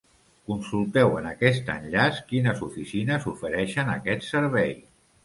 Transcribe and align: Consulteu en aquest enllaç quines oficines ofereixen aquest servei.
Consulteu 0.51 1.11
en 1.19 1.27
aquest 1.31 1.69
enllaç 1.73 2.21
quines 2.31 2.63
oficines 2.69 3.29
ofereixen 3.33 3.93
aquest 3.97 4.27
servei. 4.31 4.75